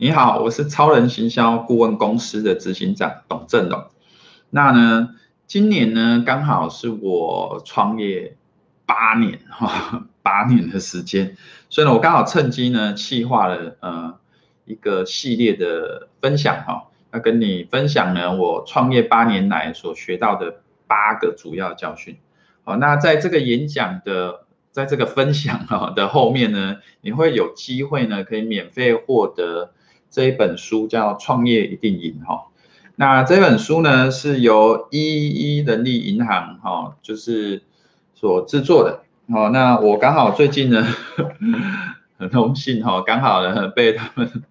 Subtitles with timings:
[0.00, 3.84] 你好，我是超人行销顾问公司的执行长董振龙。
[4.48, 5.16] 那呢，
[5.48, 8.36] 今年呢刚好是我创业
[8.86, 11.36] 八年哈，八年的时间，
[11.68, 14.14] 所以呢，我刚好趁机呢企划了呃
[14.66, 22.16] 一个系列的分享哈，要跟你分享呢我创业八年来所学到的八个主要教训。
[22.62, 24.44] 好，那在这个演讲的。
[24.70, 29.72] 在这个分享哈的后面呢，你会有机会呢，可以免费获得
[30.10, 32.46] 这一本书，叫《创业一定赢》哈。
[32.96, 37.62] 那这本书呢，是由一一人力银行哈，就是
[38.14, 39.00] 所制作的。
[39.32, 40.86] 好，那我刚好最近呢，
[42.18, 44.42] 很荣幸哈，刚好呢被他们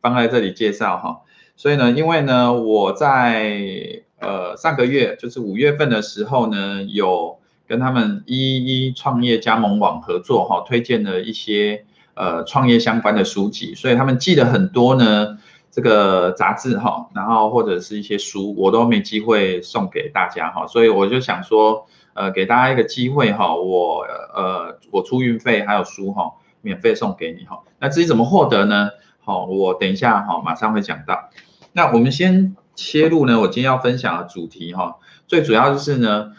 [0.00, 1.20] 放在这里介绍哈。
[1.56, 7.38] 所以呢，因为呢，我在呃上个月，就是五月份的时候呢，有。
[7.70, 15.38] 跟他们一一创业加盟网合作哈，推荐了一些呃创业相关的书籍，所以他们寄了很多呢
[15.70, 27.60] 这个杂志哈，然后或者是一些书，我都没机会送给大家哈，所以我就想说呃给大家一个机会哈，我呃我出运费还有书哈，免费送给你哈。
[27.78, 28.90] 那至于怎么获得呢？
[29.20, 31.30] 好，我等一下哈马上会讲到。
[31.72, 34.96] 那我们先切入呢，我今天要分享的主题哈，
[35.26, 36.32] 最主要就是呢。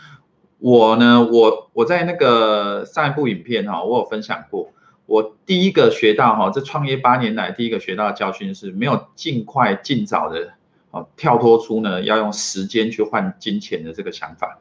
[0.63, 4.69] 我呢，我我在那个上一部影片哈，我有分享过，
[5.11, 10.53] 我第一个学到哈，这创业八年来第一个学到的教训是没有尽快尽早的
[10.91, 14.59] 哦跳脱出呢要用时间去换金钱的这个想法。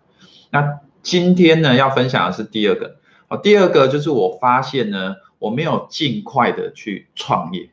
[0.50, 2.96] 那今天呢要分享的是第二个
[3.28, 7.70] 哦，第二个就是我发现呢，我没有尽快的去创业，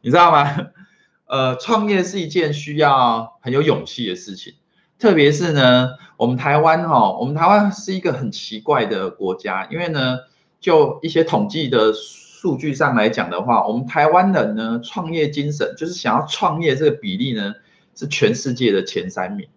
[0.00, 0.68] 你知道吗？
[1.26, 4.54] 呃，创业是一件需要很有勇气的事情。
[4.96, 10.18] 特别是呢，我们台湾哈，我们台湾是一个很奇怪的国家，因为呢，
[10.60, 17.54] 就一些统计的数据上来讲的话，我们台湾人呢，创业精神就是想要创业这个比例呢，
[17.94, 19.48] 是全世界的前三名，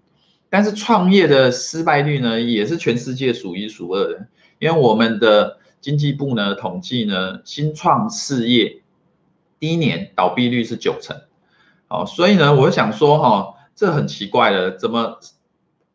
[0.50, 4.28] 但是创业的失败率呢，也是全世界数一数二的，
[4.60, 8.82] 因为我们的经济部呢统计呢，新创事业
[9.60, 11.22] 第一年倒闭率是九成，
[11.88, 13.56] 哦，所以呢，我想说哈。
[13.74, 15.18] 这很奇怪的，怎么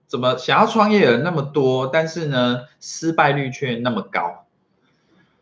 [0.08, 4.45] 怎么想要创业的人那么多，但是呢，失败率却那么高。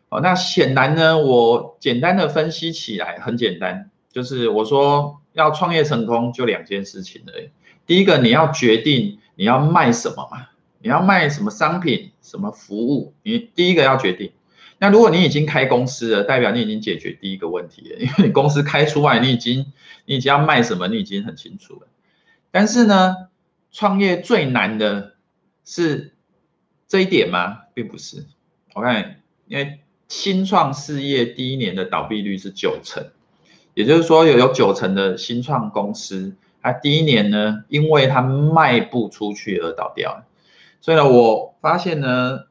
[0.09, 7.49] 哦，那显然呢，我简单的分析起来很简单，就是我说要创业成功就两件事情而已。
[7.85, 10.49] 第一个，你要决定你要卖什么嘛，
[10.79, 14.31] 你要卖什么商品、什么服务，你第一个要决定。
[14.77, 19.71] 那如果你已经开公司了，代表你已经解决第一个问题了，因为你公司开出来，你已经
[20.05, 21.87] 你已经要卖什么，你已经很清楚了。
[22.51, 23.15] 但是呢，
[23.71, 25.15] 创业最难的
[25.63, 26.13] 是
[26.87, 27.59] 这一点吗？
[27.73, 28.25] 并不是。
[28.73, 33.03] 我看，因为新创事业第一年的倒闭率是九成，
[33.73, 40.23] 也就是说有有九成的新创公司，它第一年呢，因为它卖不出去而倒掉。
[40.81, 42.41] 所以呢，我发现呢，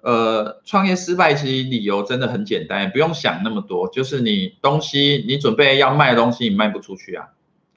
[0.00, 7.28] 呃，创业失败其实理由真的很简单，不用想那么多，就是你东西你准备要卖的东西你卖不出去啊。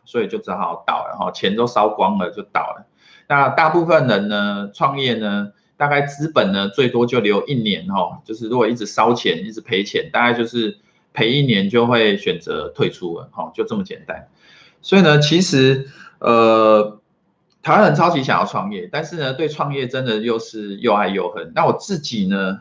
[0.06, 2.88] 所以就只好倒了哈，钱都烧光了就倒了。
[3.28, 10.78] 那大部分人呢，创业呢，大概资本呢最多就留一年哈，就是如果一直烧钱，一直赔钱，大概就是
[11.14, 14.28] 赔一年就会选择退出了哈，就这么简单。
[14.82, 15.88] 所以呢，其实
[16.20, 17.00] 呃，
[17.64, 21.54] 台湾人超级想要创业，但是呢，对创业真的又是又爱又恨。
[21.56, 22.60] 那我自己呢，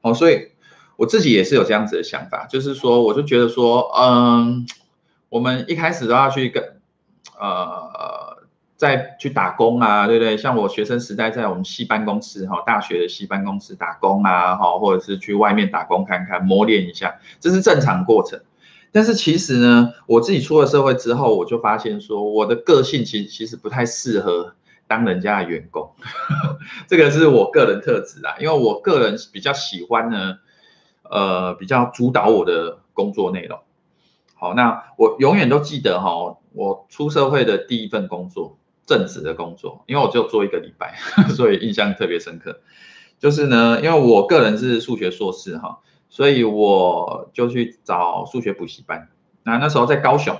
[0.00, 0.52] 哦，所以
[0.96, 4.66] 我自己也是有这样子的想法，就是说，我就觉得说，嗯，
[5.28, 6.72] 我们一开始都要去跟。
[7.38, 8.15] 呃，
[8.76, 10.36] 再去打工啊，对不对？
[10.36, 18.40] 像我学生时代在我们系办公室哈，大学的系办公室打工啊，哈，或者是去外面打工看看，磨练一下，这是正常过程。
[18.92, 24.54] 但是其实呢，我自己出了社会之后，我就发现说，我的个性其实其实不太适合
[24.86, 25.90] 当人家的员工，
[26.86, 30.38] 这个是我个人特质啊，因为我个人比较喜欢呢，
[31.02, 33.58] 呃，比较主导我的工作内容。
[34.34, 38.56] 好，那我永远都记得哈，我出社会的第一份工作，
[38.86, 40.94] 正职的工作，因为我就做一个礼拜，
[41.34, 42.60] 所以印象特别深刻。
[43.18, 49.08] 就是呢，因为我个人是数学硕士哈，所以我就去找数学补习班。
[49.42, 50.38] 那那时候在高雄，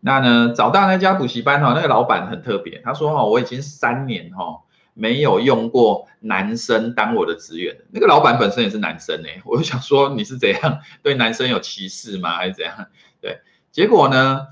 [0.00, 4.62] 那呢找到那家补习班哈，那个老板很特别，他说哈，我已经三年哈
[4.92, 7.76] 没有用过男生当我的职员。
[7.92, 12.88] 那个老板本身也是男生哎，我就想说你是怎样 对男生有歧视吗，还是怎样？
[13.20, 13.40] 对，
[13.70, 14.48] 结果呢，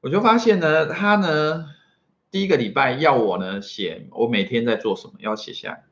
[0.00, 1.66] 我就发现呢，他呢，
[2.30, 5.84] 第一个礼拜要我呢写我每天在做什么，要写下来。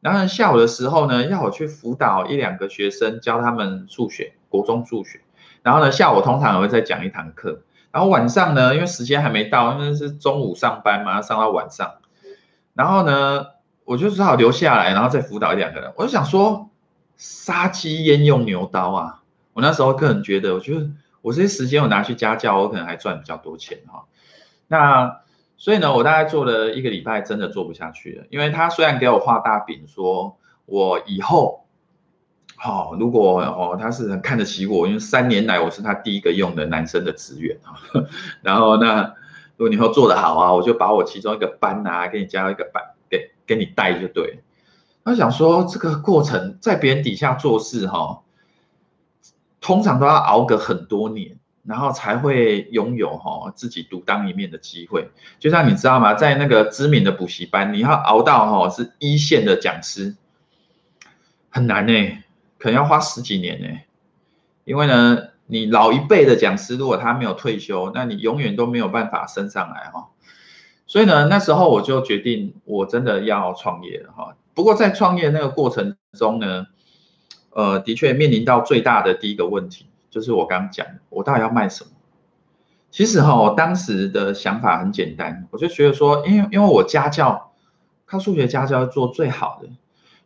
[0.00, 5.20] 然后下午的时候呢，要我去辅导一两个学生，教他们数学，国中数学。
[5.62, 11.94] 然后呢，下午通常也会再讲一堂课，然后晚上呢，因为时间还没到，因为是中午上班嘛，上到晚上，
[12.74, 13.46] 然后呢，
[13.84, 15.92] 我就只好留下来，然后再辅导一两个人。
[15.96, 16.68] 我就想说，
[17.16, 19.22] 杀鸡焉用牛刀啊！
[19.52, 20.90] 我那时候个人觉得，我觉得
[21.20, 24.06] 我这些时间我拿去家教，我可能还赚比较多钱哈。
[24.66, 25.21] 那
[25.62, 30.36] 所以呢，我大概做了一个礼拜，真的做不下去了，因为他虽然给我画大饼，说
[30.66, 31.64] 我以后。
[32.56, 37.78] 好、哦，如果哦，他是很看得起我，因为三年来我是他第一个用的男生的职员啊。
[38.42, 39.14] 然后那
[39.56, 44.42] 如果你以后做得好啊，我就把我其中一个班啊，给你加一个班，给给你带就对。
[45.04, 48.18] 他想说这个过程在别人底下做事哈、哦，
[49.60, 55.10] 通常都要熬个很多年，然后才会拥有哈、哦、自己独当一面的机会。
[55.38, 60.16] 就像你知道吗，在那个知名的补习班，你要熬到哈、哦、是一线的讲师，
[61.50, 62.18] 很难呢、
[62.58, 63.68] 可能要花十几年呢，
[64.64, 70.08] 因为呢，你老一辈的讲师如果他没有退休，那你永远都没有办法升上来哈。
[70.86, 74.36] 所以呢，那时候我就决定，我真的要创业了哈。
[74.52, 76.66] 不过在创业那个过程中呢，
[77.50, 81.90] 呃，的确面临到最大的第一个问题，就是我刚刚讲的，我到底要卖什么？
[82.92, 87.50] 其实哈，我当时的想法很简单，我就觉得说，因为因为我家教，
[88.06, 89.68] 靠数学家教做最好的，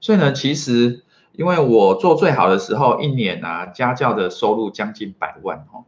[0.01, 1.05] 所以呢，其实。
[1.33, 5.85] 因为我做最好的时候，一年啊，家教的收入将近百万哦。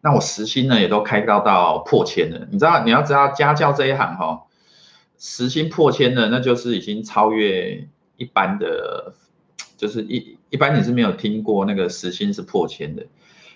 [0.00, 2.46] 那我时薪呢，也都开到到破千了。
[2.52, 4.44] 你知道，你要知道家教这一行哈，
[5.18, 9.14] 时薪破千的，那就是已经超越一般的，
[9.76, 13.06] 就是一一般你是没有听过那个时薪是破千的。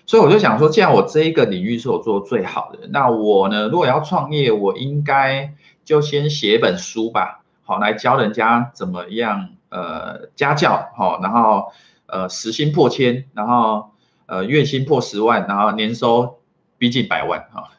[0.05, 5.53] 所以我就想说，既然我这一个领域是我做最好的，那我呢，如果要创业，我应该
[5.85, 9.49] 就先写本书吧，好，来教人家怎么样。
[9.69, 11.71] 呃，家教好，然后
[12.05, 13.91] 呃，时薪破千，然后
[14.25, 16.39] 呃，月薪破十万，然后年收
[16.77, 17.69] 逼近百万哈。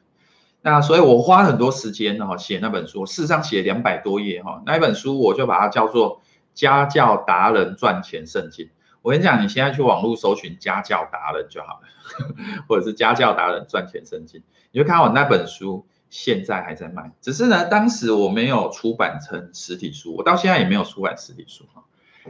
[0.63, 4.63] 那所以我花很多时间哈写那本书，事实上写两百多页哈。
[4.65, 6.17] 那一本书我就把它叫做
[6.55, 8.65] 《家教达人赚钱圣经》。
[9.03, 11.89] 我跟你讲，你现在去网络搜寻“家教达人”就好了，
[12.67, 15.87] 或者是“家教达人赚钱圣经”，你就看我那本书。
[16.15, 21.65] 现在还在卖，只是呢，当时我没有出版成实体书，我到现在也没有出版实体书。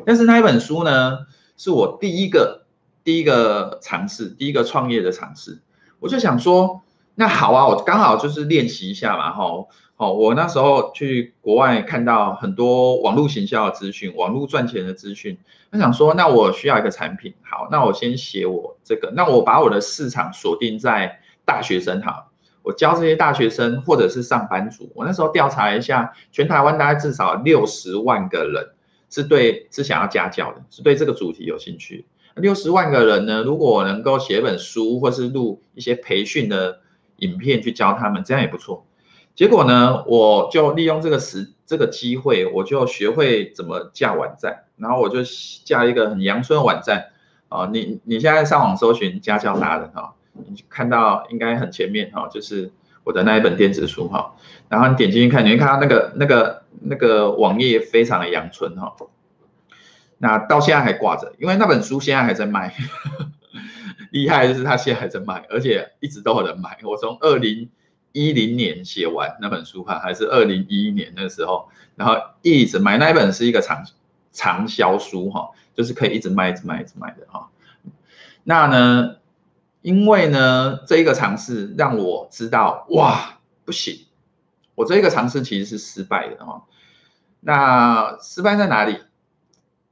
[0.06, 1.26] 但是那一本书呢，
[1.56, 2.64] 是我第一个
[3.02, 5.62] 第一个尝试，第一个创业的尝试。
[5.98, 6.82] 我就想说，
[7.16, 9.68] 那好啊，我刚好就是练习一下嘛，吼。
[10.02, 15.38] 哦，我那时候去国外看到很多网络行销的资讯，网络赚钱的资讯，
[15.70, 22.26] 我想说，那我需要一个产品，好，那我先写我这个，那我把我的市场锁定在大学生哈。
[22.64, 28.70] 我教这些大学生或者是上班族，我那时候调查一下，全台湾大概至少六十万个人
[29.08, 32.06] 是对是想要家教的，是对这个主题有兴趣。
[32.34, 36.80] 六十万个人呢，如果我能够写本书，或是录一些培训的
[37.18, 38.84] 影片去教他们，这样也不错。
[39.34, 45.18] 结果呢，我就利用这个时这个机会，我就学会怎么架网站，然后我就
[45.64, 47.10] 架一个很阳春的网站
[47.48, 47.68] 啊。
[47.72, 50.12] 你你现在上网搜寻家教达人啊。
[50.34, 52.72] 你看到应该很前面哈，就是
[53.04, 54.34] 我的那一本电子书哈，
[54.70, 58.96] 然后你点进去看，你会看到那个那个那个网页非常的阳春哈，
[60.16, 62.74] 那到现在还挂着，因为那本书现在还在卖，
[64.10, 66.78] 厉害的是它现在还在卖，而且一直都有人买。
[66.84, 67.68] 我从二零
[68.12, 73.84] 一零年写完那本书哈，还是二零一一年那时候，然后一直买那一本是一个长
[74.32, 77.50] 长销书哈，就是可以一直卖一直卖一直卖的哈，
[78.44, 79.16] 那呢？
[79.80, 84.06] 因为呢，这一个尝试让我知道，哇，不行，
[84.76, 86.62] 我这一个尝试其实是失败的哈。
[87.40, 88.98] 那失败在哪里？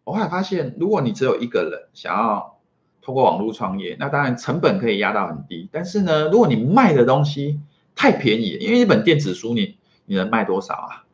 [0.05, 2.61] 我后来发现，如果你只有一个人想要
[3.03, 5.69] 通过网络创业，那当然成本可以压到很低。
[5.73, 7.59] 但是呢，如果你卖的东西
[8.01, 9.77] 太便宜，因为一本电子书你
[10.07, 11.05] 你能卖多少啊？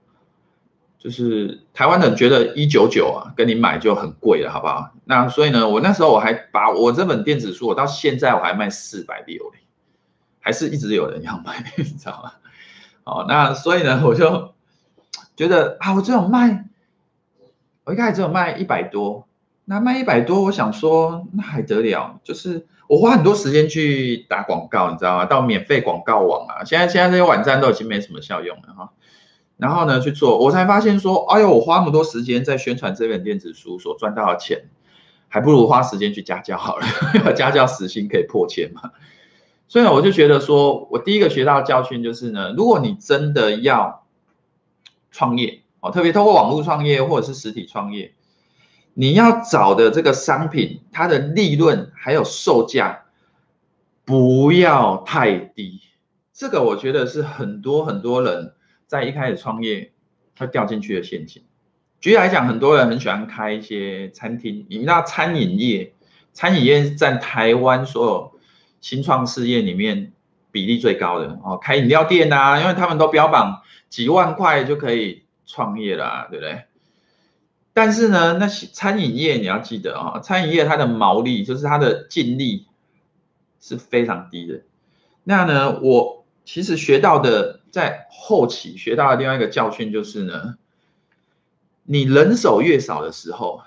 [1.00, 4.92] 就是台湾人觉得一九九啊，跟你买就很贵了，好不好？
[5.04, 9.52] 那所以呢，我那时候我还把我这本电子书，我到现在我还卖四百六，
[10.38, 12.32] 还是一直有人要买，你知道吗？
[13.02, 14.54] 哦，那所以呢，我就
[15.34, 16.66] 觉得啊，我只有卖，
[17.82, 19.26] 我一开始只有卖一百多，
[19.68, 25.24] 那卖一百多，我想说那还得了，就是我花很多时间去打广告，你知道吗？
[25.26, 28.92] 到免费广告网啊，现在现在这些网站都已经没什么效用了哈。
[29.56, 34.68] 然后呢，去做，我才发现说，哎呦，我花那么多时间在宣传这本电子书所赚到的钱，
[35.28, 36.86] 还不如花时间去家教好了，
[37.34, 38.92] 家教时薪可以破千嘛。
[39.66, 44.06] 所以，我就觉得说，我第一个学到的教训就是呢，如果你真的要
[45.10, 48.14] 创业哦，特别透过网络创业或者是实体创业，
[48.98, 53.04] 你要找的这个商品，它的利润还有售价，
[54.06, 55.82] 不要太低。
[56.32, 58.54] 这个我觉得是很多很多人
[58.86, 59.92] 在一开始创业
[60.38, 61.42] 会掉进去的陷阱。
[62.00, 65.92] 举例来讲，很多人很喜欢开一些餐厅，你知道餐饮业，
[66.32, 68.32] 餐饮业占台湾所有
[68.80, 70.12] 新创事业里面
[70.50, 73.60] 比例最高的哦，开饮料店啊，因为他们都标榜
[73.90, 76.64] 几万块就可以创业了啊，对不对？
[77.76, 82.64] 但是呢，那些餐饮业你要记得啊，餐饮业它的毛利就是它的净利
[83.60, 84.62] 是非常低的。
[85.24, 90.56] 那呢，我其实学到的在后期学到的另外一个教训就是呢。
[91.84, 93.60] 你人手越少的时候，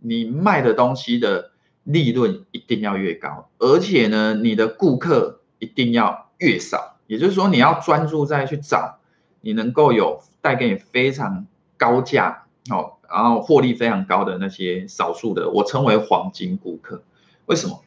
[0.00, 1.52] 你卖的东西的
[1.84, 6.96] 利润一定要越高，而且呢，你的顾客一定要越少。
[7.06, 8.98] 也就是说，你要专注在去找
[9.40, 17.02] 你能够有带给你非常高价哦，然后获利非常高的那些少数的，我称为黄金顾客。
[17.46, 17.82] 为什么？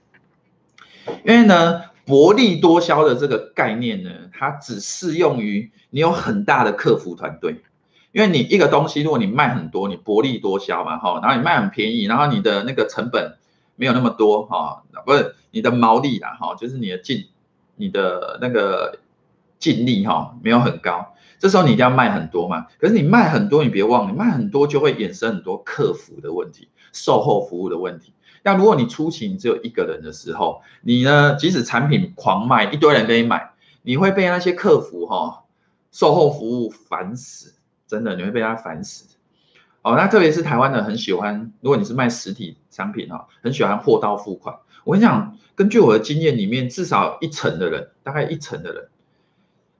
[1.25, 7.61] 因为呢，薄利多销的这个概念呢，它只适用于你有很大的客服团队。
[8.11, 13.35] 因为你一个东西，如果你卖很多，你薄利多销嘛，哈，然后你卖很便宜，然后你的那个成本
[13.75, 17.25] 没有那么多，哈，不是你的毛利啦，哈，就是你的净，
[17.75, 18.99] 你的那个
[19.59, 22.67] 净利，哈，没有很高，这时候你一定要卖很多嘛。
[22.79, 28.13] 可是你卖很多，你别忘了，你卖很多就会衍生很多客服的问题、售后服务的问题。
[28.43, 33.51] 那如果你初期只有一个人的时候，你呢，即使产品狂卖，一堆人给你买，
[33.81, 35.43] 你会被那些客服，哈，
[35.91, 37.53] 售后服务烦死。
[37.87, 39.05] 真的你会被他烦死，
[39.83, 44.55] 哦，那特别是台湾人很喜欢，如果你是卖实体商品哈，很喜欢货到付款。
[44.83, 48.87] 我跟你讲，根据我的经验里面，至少一成的人，大概一成的人，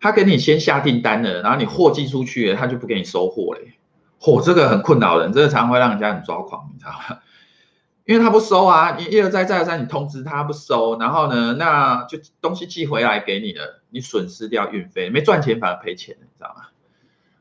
[0.06, 3.74] 他给你先下订单了，然后你货寄出去了，他就不给你收货嘞。
[4.22, 7.22] 嚯、这个很困扰人，这个常会让人家很抓狂，你知道吗？
[8.06, 16.68] 因为他不收啊，你一而再再而三你通知他不收，然后呢，那就东西寄回来给你了，你损失掉运费，没赚钱反而赔钱，你知道吗？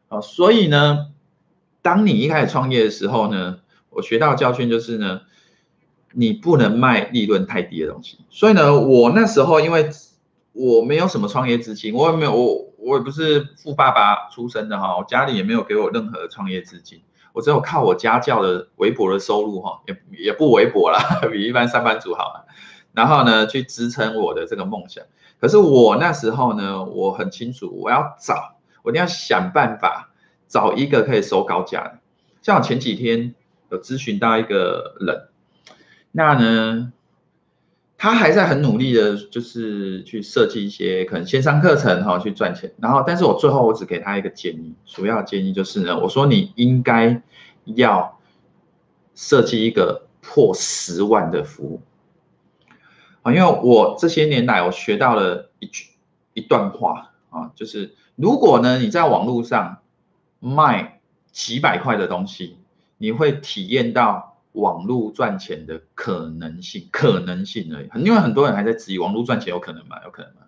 [0.09, 1.09] 哦所以呢，
[1.83, 3.59] 当你一开始创业的时候呢，
[3.91, 5.21] 我学到的教训就是呢，
[6.13, 8.21] 你不能卖利润太低的东西。
[8.31, 9.91] 所以呢，我那时候因为
[10.55, 17.03] 我没有什么创业资金，我也没有我我也不是富爸爸出身的哈，我家里也没有给我任何创业资金，
[17.35, 20.99] 我只有靠我家教的微薄的收入哈，也也不微薄啦，
[21.31, 22.47] 比一般上班族好了。
[22.93, 25.05] 然后呢，去支撑我的这个梦想。
[25.41, 28.53] 可是我那时候呢，我很清楚我要找。
[28.83, 30.11] 我一定要想办法
[30.47, 32.01] 找一个可以收高价的。
[32.43, 33.35] 像我前几天
[33.71, 35.29] 有咨询到一个人，
[36.13, 36.93] 那呢，
[37.97, 42.73] 他还在很努力的，就是去设计一些可能线上课程哈，去赚钱。
[42.81, 47.23] 然后，但是我最后我只给他一个建议，主要建议就是呢，我说你应该
[47.65, 48.21] 要
[49.15, 51.81] 设计一个破十万的服务
[53.23, 55.91] 啊，因为我这些年来我学到了一句
[56.35, 57.95] 一段话啊，就是。
[58.17, 59.79] 如果呢，你在网络上
[60.39, 61.01] 卖
[61.33, 62.59] 几百块的东西，
[62.97, 67.91] 你会体验到网络赚钱的可能性，可能性而已。
[68.03, 70.03] 因为很多人还在质疑网络赚钱有可能吗？
[70.05, 70.41] 有可能吗？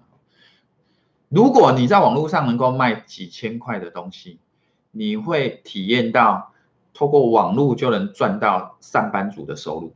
[1.28, 4.38] 如果你在网络上能够卖几千块的东西，
[4.92, 6.52] 你会体验到
[6.94, 9.92] 透过网络就能赚到上班族的收入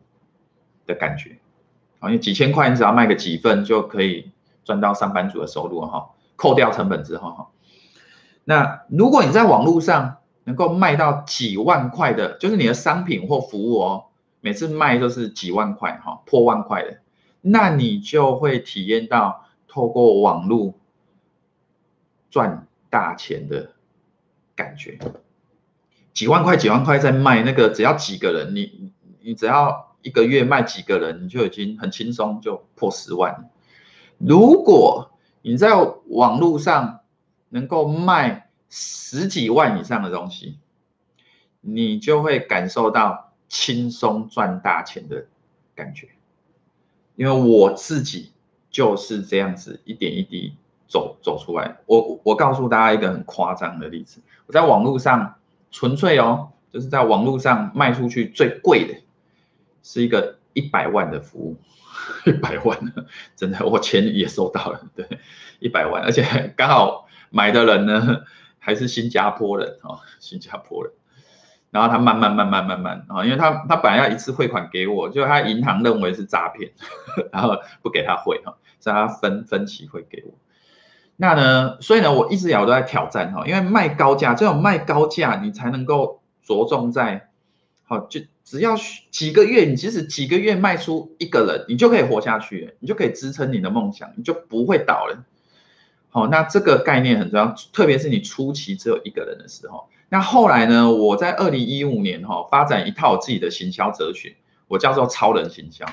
[0.86, 1.38] 的感觉。
[2.00, 4.32] 啊，因为几千块，你只要卖个几份就可以
[4.64, 7.48] 赚到上班族的收入哈，扣掉成本之后哈。
[8.42, 14.04] 那如果你在网络上能够卖到几万块的，就是你的商品或服务哦，
[14.40, 17.00] 每次卖都是几万块哈，破万块的，
[17.40, 20.74] 那你就会体验到透过网络
[22.30, 23.72] 赚大钱的
[24.54, 24.98] 感觉。
[26.12, 33.48] 几万块几万块在卖那个，只要几个人，你你只要一个月卖几个人，你就已经很轻松就破十万。
[34.18, 35.70] 如果你在
[36.08, 37.00] 网络上，
[37.48, 40.56] 能够卖十几万以上的东西，
[41.60, 45.26] 你就会感受到轻松赚大钱的
[45.74, 46.08] 感觉。
[47.16, 48.30] 因为我自己
[48.70, 50.54] 就是这样子一点一滴
[50.86, 51.78] 走走出来。
[51.86, 55.34] 我我告诉大家一个很夸张的例子，我在网络上
[55.72, 58.94] 纯粹哦，就是在网络上卖出去最贵的，
[59.82, 61.56] 是一个一百万的服务，
[62.24, 62.78] 一百万，
[63.34, 65.18] 真的，我钱也收到了，对，
[65.58, 67.08] 一百万，而且刚好。
[67.32, 68.24] 买的人呢，
[68.70, 70.92] 还是新加坡人哦，新加坡人，
[71.72, 76.70] 然后他慢慢慢慢慢慢啊，因为他他本来要一次汇款给我，就他银行认为是诈骗，
[77.32, 80.34] 然后不给他汇哈，所以他分分期汇给我。
[81.16, 87.28] 那呢，所以呢，我一直也都在挑战哈，因为卖高价，这种卖高价你才能够着重在
[87.82, 88.76] 好，就只要
[89.10, 95.24] 几个月，你即使几个月卖出一个人，你就可以活下去，你就可以支撑你的梦想，你就不会倒了。
[96.10, 99.88] 好，那这个概念很重要，特别是你初期只有一个人的时候。
[100.08, 104.34] 那后来呢，我在二零一五年哈发展一套自己的行销哲学，
[104.66, 105.86] 我叫做超人行销。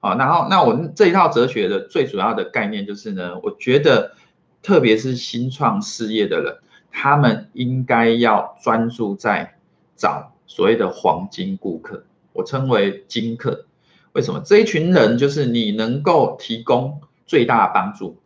[0.00, 4.16] 好，然后那我这一套哲学的最主要的概念就是呢，我觉得
[4.62, 6.56] 特别是新创事业的人，
[6.90, 9.54] 他们应该要专注在
[9.94, 13.64] 找所谓的黄金顾客，我称为金客。
[14.12, 14.42] 为什么？
[14.44, 18.18] 这一群人就是你能够提供最大的帮助。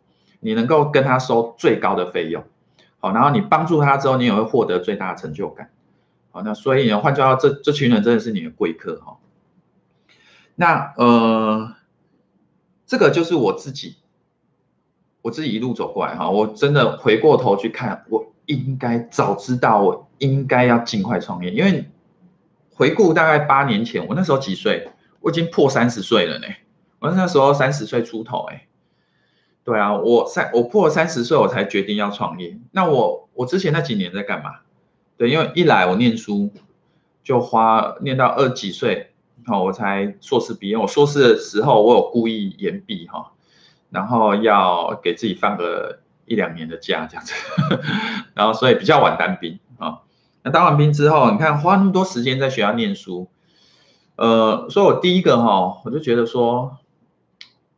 [0.43, 2.43] 你能够跟他收最高的费用，
[2.99, 5.69] 好，然后你帮助他之后，你也会获得最大的成就感，
[6.31, 9.19] 好，那所以呢，换句话说，这这群人真的是你的贵客哈。
[10.55, 11.75] 那呃，
[12.87, 13.97] 这个就是我自己，
[15.21, 21.87] 我自己一路走过来哈，我真的回过头去看，我应该早知道，我应该要尽快创业，因为
[22.73, 24.89] 回顾大概八年前，我那时候几岁？
[25.19, 26.47] 我已经破三十岁了呢，
[26.97, 28.65] 我那时候三十岁出头哎。
[29.63, 32.57] 对啊，我三我破三十岁，我才决定要创业。
[32.71, 34.55] 那我我之前那几年在干嘛？
[35.17, 36.51] 对，因为一来我念书
[37.23, 39.11] 就花念到二几岁，
[39.45, 40.75] 好，我才硕士毕业。
[40.75, 43.33] 我硕士的时候，我有故意延毕哈，
[43.91, 47.33] 然后要给自己放个一两年的假这样子，
[48.33, 49.99] 然后所以比较晚当兵啊。
[50.41, 53.27] 那当完兵之后，你看花那么多时间在学校念书，
[54.15, 56.79] 呃，所以我第一个哈，我就觉得说。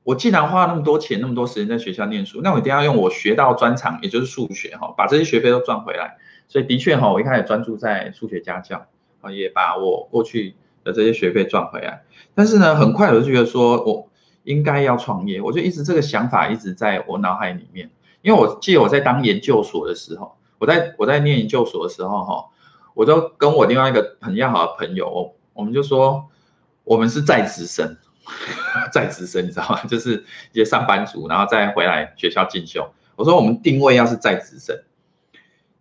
[0.04, 6.18] 我既然花了那么多钱，那么多时间在学校念书，那我一定要用我学到专长，也就是数学哈，把这些学费都赚回来。
[6.50, 8.86] 所以的确哈，我一开始专注在数学家教
[9.22, 12.04] 啊，也把我过去的这些学费赚回来。
[12.36, 14.10] 但是呢，很快我就觉得说我
[14.44, 17.90] 应该要创业，我就一直这个想法一直在我脑海里面。
[18.22, 22.46] 因为我记得我在当研究所的时候，我在我在念研究所的时候哈，
[22.94, 26.26] 我都跟我另外一个很要好的朋友，我们就说
[26.84, 27.98] 我们是在职生。
[28.92, 29.84] 在职生，你知道吗？
[29.88, 32.90] 就是一些上班族，然后再回来学校进修。
[33.16, 34.76] 我说我们定位要是在职生，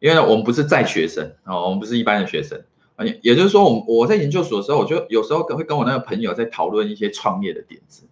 [0.01, 2.63] 因为呢我们不是在学生哦，我们不是一般的学生。
[2.99, 8.07] 也也就是说，我我在研究所的时候，我就有时候会跟我那个朋友在讨论一些创业的点子，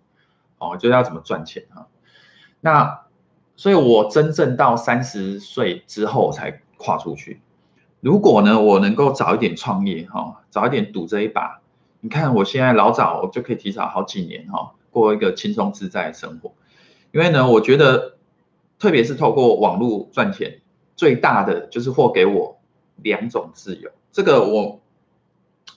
[0.59, 1.87] 哦，就是要怎么赚钱啊。
[2.61, 3.03] 那
[3.57, 7.41] 所以，我真正到三十岁之后才跨出去。
[8.01, 11.61] 如果呢，我能够早一点创业哈，早一点赌这一把。
[12.01, 16.55] 你看，我现在老早我就可以提早好几年哈，过一个轻松自在的生活。
[17.13, 18.17] 因为呢，我觉得，
[18.79, 20.61] 特别是透过网络赚钱，
[20.97, 22.59] 最大的就是获给我
[22.97, 23.91] 两种自由。
[24.13, 24.81] 这个我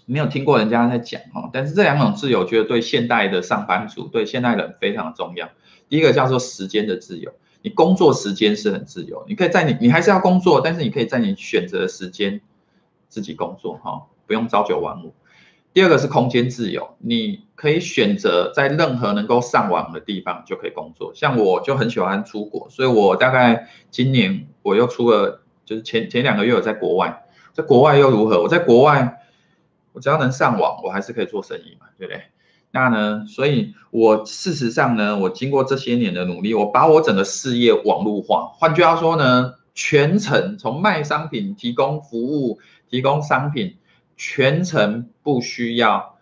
[0.05, 5.49] 没有听过人家在讲哈，但是这两种自由，觉得对现代的上班族，对现代人非常的重要。
[5.89, 12.39] 第一个叫做时间的自由，你工作时间是很自由，你可以在你你还是要工作，但是你可以在你选择的时间
[13.09, 15.13] 自己工作哈，不用朝九晚五。
[15.73, 21.12] 第二个是空间自由，你可以选择在任何能够上网的地方就可以工作。
[21.15, 28.43] 像我就很喜欢出国，所以我大概今年我又出了，就是前前两个月我在国外，在国外又如何？
[28.43, 29.17] 我在国外，
[29.93, 32.21] 我只要能上网，我还是可以做生意嘛，对不对？
[32.69, 38.51] 那呢，所以我事实上呢，我经过这些年的努力，我把我整个事业网络化。
[38.59, 43.77] 换句话说呢，全程从卖商品、提供服务、提供商品。
[44.25, 46.17] 全程不需要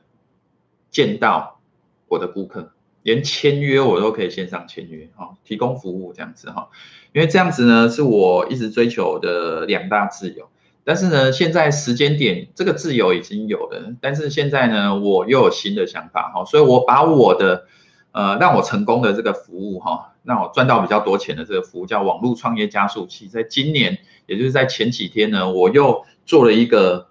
[0.89, 1.59] 见到
[2.07, 2.71] 我的顾客，
[3.03, 6.69] 连签约我都可以线上签约哈，提供服务这样子哈，
[7.13, 10.49] 因为这样子呢是我一直追求的两大自由。
[10.83, 17.67] 但是呢，现在时间点这个自由已经有了，但是现在呢，我又有新的想法哈，所以我把我的
[18.13, 27.10] 呃让我成功的这个服务哈，让我赚到比较多钱的这个服务叫网络创业加速器，在今年也就是在前几天呢，我又做了一个。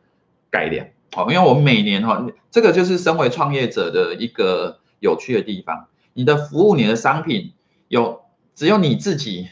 [0.51, 5.87] 改良，好，因为我们每年哈，这个就是身为创业者的一个有趣的地方。
[6.13, 7.53] 你的服务、你的商品，
[7.89, 8.23] 有
[8.55, 9.49] 只有你自己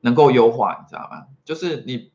[0.00, 1.26] 能够优化，你知道吗？
[1.44, 2.10] 就是你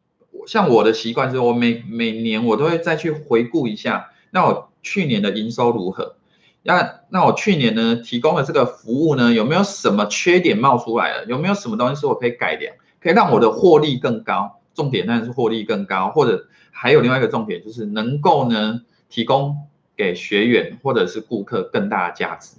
[0.46, 6.18] 像我的习惯是，我每每年我都会再去回顾一下，那我去年的营收如何？
[6.62, 11.26] 那那我去年呢提供的这个服务呢，有没有什么缺点冒出来了？
[11.26, 14.60] 有没有什么东西是我可以改良，可以让我的获利更高？
[14.76, 16.46] 重点当然是获利更高，或者。
[16.78, 19.60] 还有另外一个重点，就是能够呢提供
[19.96, 22.58] 给学员或者是顾客更大的价值。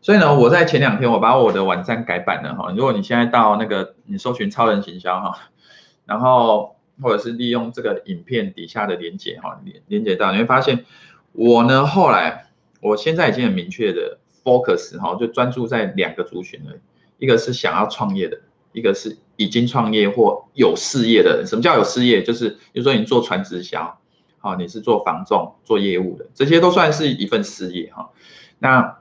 [0.00, 2.72] 所以呢，我在前两天我把我的网站改版了哈。
[2.74, 5.50] 如果你现在到那个你搜寻超人行销哈，
[6.06, 10.86] 然后或者是利用这个影片底下的连接哈连连接到，你会发现
[11.32, 12.46] 我呢后来
[12.80, 16.72] 我现在已经很明确的 focus 哈，就专注在两个族群了，
[17.18, 18.40] 一个是想要创业的。
[18.72, 22.22] 一个是已经创业或有事业的人，什么叫有事业？
[22.22, 23.98] 就是比如说你做传直销，
[24.38, 28.10] 好，你是做房仲、做业务的，这些都算是一份事业哈。
[28.58, 28.98] 那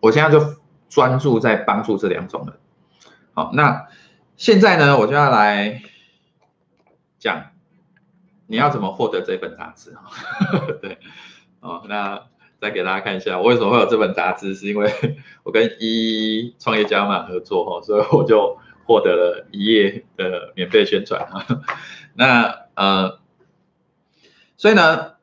[0.00, 0.54] 我现在就
[0.88, 2.54] 专注在帮助这两种人。
[3.32, 3.86] 好，那
[4.36, 5.82] 现在呢，我就要来
[7.18, 7.46] 讲
[8.46, 10.10] 你要怎么获得这本杂志哈。
[10.82, 10.98] 对，
[11.60, 12.26] 哦，那
[12.60, 14.92] 再给大家看一下，我为什么会有这本杂志，是因为
[15.44, 21.46] 我跟一创业家嘛合作哈，所以我就获得了一页的免费宣传哈。
[22.14, 23.20] 那呃。
[24.56, 25.14] 所以呢，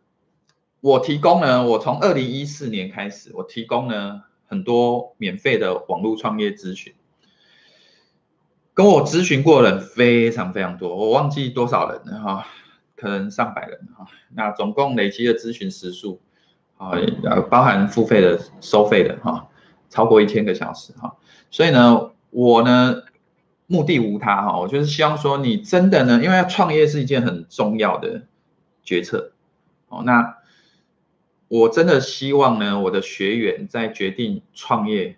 [0.81, 6.95] 我提供呢，我从二零一四年开始，我提供呢很多免费的网络创业咨询，
[8.73, 12.47] 跟我咨询过的人非常非常多，我忘记多少人了哈，
[12.95, 14.07] 可能上百人哈。
[14.33, 16.19] 那总共累积的咨询时数
[16.77, 16.93] 啊，
[17.47, 19.49] 包含付费的、收费的哈，
[19.87, 21.15] 超过一千个小时哈。
[21.51, 23.03] 所以呢，我呢
[23.67, 28.23] 目的无他哈，我就是希望说你真的呢，因为要创业是一件很重要的。
[28.87, 29.33] 决策，
[29.89, 30.37] 哦，那
[31.49, 35.17] 我真的希望呢，我的学员在决定创业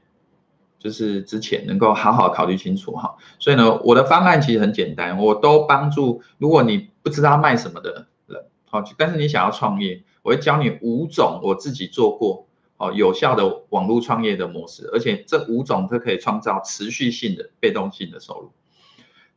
[0.79, 3.17] 就是之前，能够好好考虑清楚哈。
[3.38, 12.47] 所以呢，我的方案其实很简单，我都帮助如果你不知道卖什么的人，好，但是你想要创业，我会教你五种我自己做过
[12.80, 18.52] 哦有效的网络创业的模式，而且这五种都可以创造持续性的被动性的收入。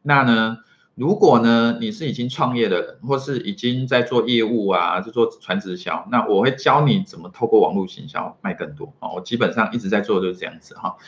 [0.01, 0.57] 那呢？
[0.95, 9.09] 如果呢，你是已经创业的人，或是已经在做业务啊，就做传直销，那我会教你怎么透过网络行销卖更多啊。
[9.11, 10.99] 我基本上一直在做就是这样子哈。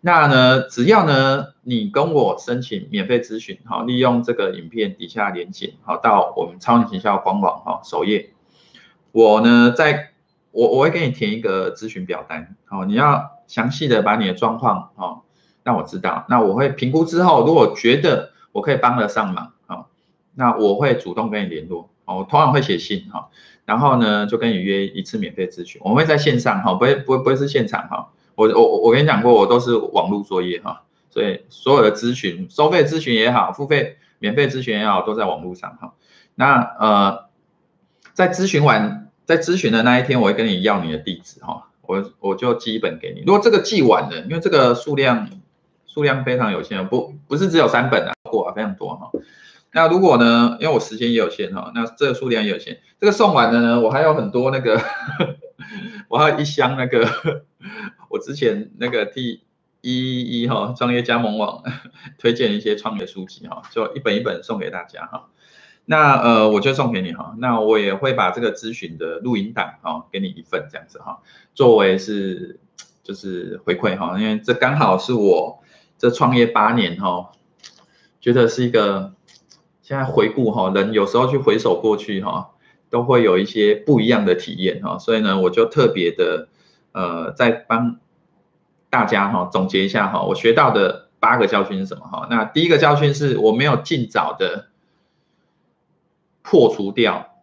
[0.00, 8.30] 那呢，只要呢你跟我申请免费咨询，哈，利用这个影片底下连结，好，到我们超级行销官网哈首页，
[9.10, 10.12] 我呢在
[10.54, 15.22] 我我会给你填一个咨询表单，好，你要详细的把你的状况哦
[15.64, 19.86] 让我知道，那我会评估之后，如果觉得我可以帮得上忙啊，
[20.34, 23.28] 那我会主动跟你联络，我通常会写信哈，
[23.64, 35.94] 然后呢就跟你约一次免费咨询，我们会在线上哈，不会不会不会是现场哈，我我我跟你讲过，我都是网络作业哈，所以所有的咨询，收费咨询也好，付费免费咨询也好，都在网络上哈。
[36.36, 37.24] 那呃，
[38.12, 43.22] 在咨询完，在咨询的那一天，我会跟你要你的地址哈，我我就寄一本给你。
[43.26, 45.28] 如果这个寄完了，因为这个数量
[45.86, 48.12] 数量非常有限，不不是只有三本啊。
[48.24, 49.12] 过非常多哈，
[49.72, 54.80] 那如果呢，因为我时间也有限哈，那这个数量也有限，这个送完了呢，我还有很多那个，
[56.08, 57.06] 我还有一箱那个，
[58.10, 59.40] 我之前那个第一
[59.82, 61.62] 一一哈创业加盟网
[62.18, 65.28] 推荐一些创业书籍哈，就一本一本送给大家哈，
[65.84, 71.20] 那呃我就送给你哈，那我也会把这个咨询的录音档哈给你一份这样子哈，
[71.54, 72.60] 作为是
[73.02, 75.62] 就是回馈哈，因为这刚好是我
[75.98, 77.30] 这创业八年哈。
[78.20, 79.12] 觉得是一个，
[79.82, 82.52] 现在回顾哈，人有时候去回首过去哈，
[82.88, 86.48] 都会有一些不一样的体验哈，所以呢，我就特别的
[86.92, 87.98] 呃，再帮
[88.88, 92.26] 大家哈总结一下哈，我学到的八个教训是什么哈？
[92.30, 94.68] 那第一个教训是我没有尽早的
[96.44, 97.42] 破除掉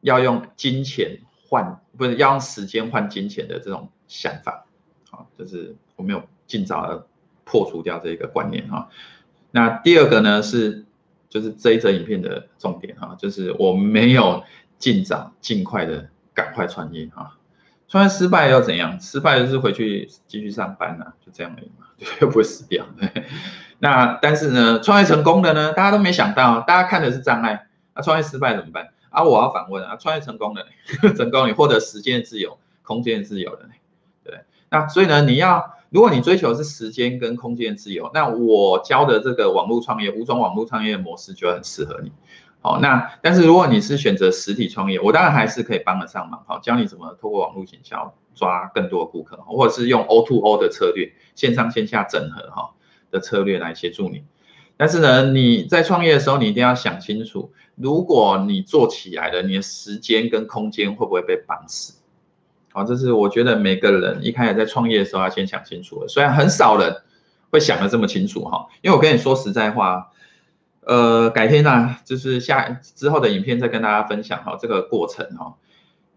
[0.00, 4.66] 要用金钱换，不是要用时间换金钱的这种想法，
[5.08, 7.06] 好，就是我没有尽早的。
[7.46, 8.88] 破除掉这个观念哈，
[9.50, 10.86] 那第二个呢是，
[11.28, 14.42] 就是这一则影片的重点哈，就是我没有
[14.78, 17.38] 尽早尽快的赶快创业哈，
[17.86, 18.98] 创业失败又怎样？
[18.98, 21.86] 失败就是回去继续上班呐，就这样而已嘛，
[22.22, 22.86] 又不会死掉。
[23.78, 28.90] 那但是呢，创业成功的呢，大家都没想到，大家看的是障碍，那创业失败怎么办？
[29.10, 30.66] 啊，我要反问啊，创业成功的，
[31.14, 33.68] 成功你获得时间自由、空间自由的，
[34.24, 35.72] 对，那所以呢，你要。
[35.90, 42.10] 如果你追求的是时间跟空间自由，那我教的这个网络创业五种网络创业模式就很适合你。
[42.60, 46.42] 好，那但是如果你是选择实体创业，我当然还是可以帮得上忙。
[46.48, 52.72] 好，教你怎么透过网络营销抓更多的顾客，或者是用 O to O 的策略，线上线下整合哈
[53.14, 54.24] 的策略来协助你。
[54.76, 61.94] 但是呢，你在创业的时候，你一定要想清楚，如果你做起来了，你的时间跟空间会不会被绑死？
[62.72, 66.08] 好，这是我觉得每个人一开始在创业的时候要先想清楚的。
[66.08, 67.02] 虽然很少人
[67.50, 70.10] 会想的这么清楚哈，因为我跟你说实在话，
[70.80, 75.54] 呃，改天呢，就是下之后的影片再跟大家分享哈这个过程哈。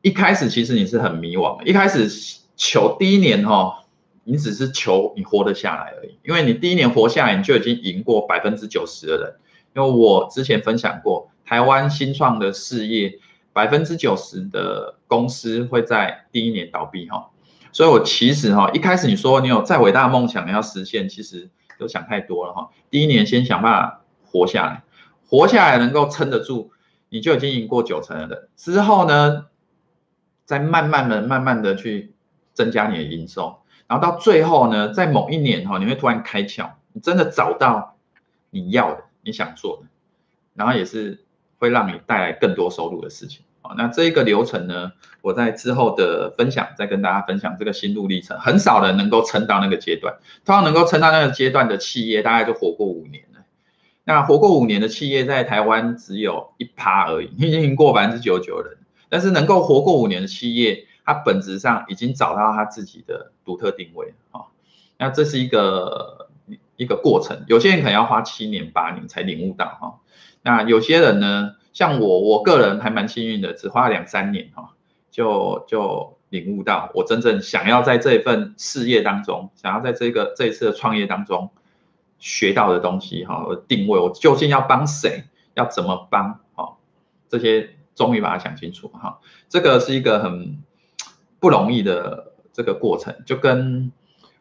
[0.01, 2.09] 一开始其实你是很迷惘，一开始
[2.55, 3.83] 求第一年哈，
[4.27, 9.35] 你只是求你活得下来而已，因为你第一年活下来，你就已经赢过百分之九十的人。
[9.73, 13.19] 因为我之前分享过，台湾新创的事业。
[13.53, 17.31] 百分之九十的公司会在第一年倒闭哈，
[17.71, 22.69] 所以我其实哈一开始你说你有再伟大的梦想你要实现，其实都想太多了哈。
[22.91, 24.83] 第一年先想办法活下来，
[25.27, 26.69] 活下来能够撑得住，
[27.09, 28.47] 你就已经赢过九成的人。
[28.55, 29.47] 之后呢，
[30.45, 32.13] 再慢慢的、慢慢的去
[32.53, 33.57] 增加你的营收，
[33.87, 37.95] 然后到最后呢，在某一年哈，你会突然开窍，你真的找到
[38.49, 39.87] 你要的、你想做的，
[40.53, 41.23] 然后也是
[41.57, 43.41] 会让你带来更多收入的事情。
[43.75, 48.39] 那这一个流程呢，我在之后的分享再跟大家分享这个心路历程。
[48.39, 53.25] 很少人能够撑到那个阶段，通常能够撑到那个阶段的企业，大概就活过五年。
[54.05, 58.77] 那活过五年的企业在台湾只有一趴而已，已经赢过百分之九十九的人。
[59.09, 64.41] 但是能够活过五年的企业，它本质上已经找到它自己的独特定位啊。
[64.99, 66.29] 那这是一个
[66.75, 69.99] 一个过程，有些人可能要花七年八年才领悟到哈。
[70.43, 71.55] 那有些人呢？
[71.73, 74.73] 像我，我个人还蛮幸运的，只花两三年哈，
[75.11, 81.51] 就就领悟到我真正想要在这份事业当中，想要在这个这一次的创业当中
[82.17, 86.77] 学到的东西哈，我定位我究竟要帮谁，要怎么帮，哈，
[87.29, 90.57] 这些终于把它想清楚哈，这个是一个很
[91.39, 93.91] 不容易的这个过程，就跟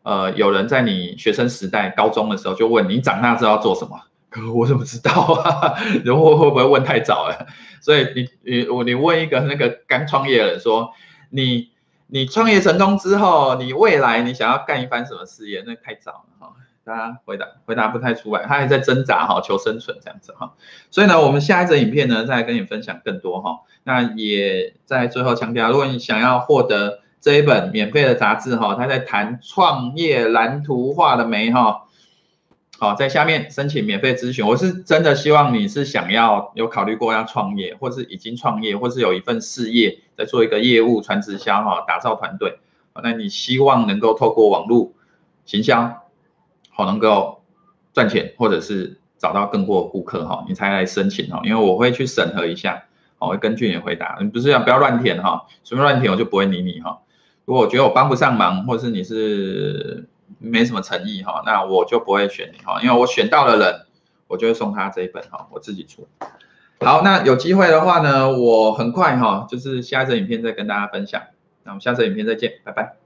[0.03, 4.01] 呃有人在你学生时代高中的时候就问你长大之后要做什么。
[4.55, 5.75] 我怎么知道啊？
[6.05, 7.47] 然后会不会问太早了？
[7.81, 10.91] 所以你你我你问一个那个刚创业的人说，
[11.31, 11.71] 你
[12.09, 15.65] 你创业成功之后，你未来你想要干一番什么事业？
[15.67, 16.53] 那太早了哈，
[16.87, 20.55] 他回答回答不太出来，他还在挣扎哈，求生存这样子哈。
[20.92, 23.61] 所以呢，我们下一则影片呢，再跟你分享更多哈。
[23.83, 31.83] 那也在最后强调，如果你想要获得这一本免费的杂志哈，他在谈创业蓝图画的没哈。
[32.79, 34.46] 好，在下面申请免费咨询。
[34.46, 42.59] 我是真的希望你是想要有考虑过要创业，或是已经创业，或是有一份事业在做一个业务传直销哈，打造团队。
[43.03, 44.92] 那你希望能够透过网络
[45.46, 46.06] 行销，
[46.77, 47.43] 好能够
[47.93, 51.41] 赚钱，或者是找到更多的顾客哈，你才来申请哈。
[51.43, 52.85] 因为我会去审核一下，
[53.19, 54.19] 我会根据你的回答。
[54.21, 57.01] 你不是要不要乱填哈，随便乱填我就不会理你哈。
[57.45, 60.09] 如果我觉得我帮不上忙，或者是你是。
[60.39, 63.87] 没什么诚意哈，那我就不会选你哈，因为我选到了人，
[64.27, 66.09] 我就会送他这一本哈，我自己出。
[66.81, 71.23] 好，那有机会的话呢，我很快哈，就是下一支影片再跟大家分享。
[71.62, 73.06] 那我们下次影片再见，拜拜。